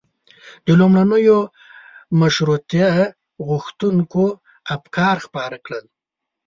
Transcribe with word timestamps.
د 0.65 0.67
لومړنیو 0.79 1.37
مشروطیه 2.19 2.91
غوښتونکيو 3.47 4.37
افکار 4.75 5.15
خپاره 5.25 5.57
کړل. 5.65 5.85